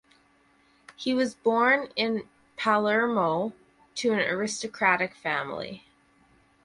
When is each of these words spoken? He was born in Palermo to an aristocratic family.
He 0.95 1.13
was 1.13 1.35
born 1.35 1.89
in 1.95 2.27
Palermo 2.57 3.53
to 3.93 4.13
an 4.13 4.17
aristocratic 4.19 5.13
family. 5.13 5.85